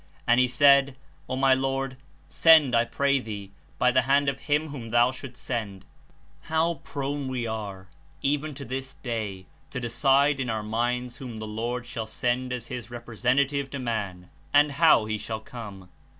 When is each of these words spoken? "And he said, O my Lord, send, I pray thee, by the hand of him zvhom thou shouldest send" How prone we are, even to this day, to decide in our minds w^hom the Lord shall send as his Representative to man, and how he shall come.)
"And 0.25 0.39
he 0.39 0.47
said, 0.47 0.95
O 1.29 1.35
my 1.35 1.53
Lord, 1.53 1.95
send, 2.27 2.73
I 2.73 2.85
pray 2.85 3.19
thee, 3.19 3.51
by 3.77 3.91
the 3.91 4.01
hand 4.01 4.29
of 4.29 4.39
him 4.39 4.69
zvhom 4.71 4.89
thou 4.89 5.11
shouldest 5.11 5.43
send" 5.43 5.85
How 6.49 6.81
prone 6.83 7.27
we 7.27 7.45
are, 7.45 7.87
even 8.23 8.55
to 8.55 8.65
this 8.65 8.95
day, 8.95 9.45
to 9.69 9.79
decide 9.79 10.39
in 10.39 10.49
our 10.49 10.63
minds 10.63 11.19
w^hom 11.19 11.37
the 11.37 11.45
Lord 11.45 11.85
shall 11.85 12.07
send 12.07 12.51
as 12.51 12.65
his 12.65 12.89
Representative 12.89 13.69
to 13.69 13.77
man, 13.77 14.31
and 14.51 14.71
how 14.71 15.05
he 15.05 15.19
shall 15.19 15.39
come.) 15.39 15.87